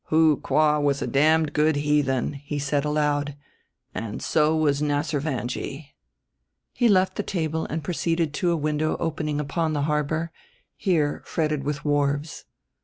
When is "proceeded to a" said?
7.83-8.57